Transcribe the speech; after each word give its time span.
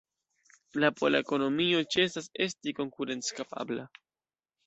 La 0.83 0.89
pola 1.01 1.19
ekonomio 1.23 1.83
ĉesas 1.95 2.31
esti 2.45 2.75
konkurenckapabla. 2.81 3.85